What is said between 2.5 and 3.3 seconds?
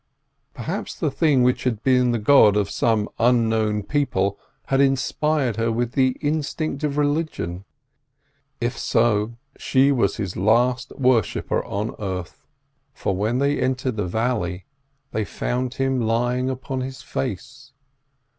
of some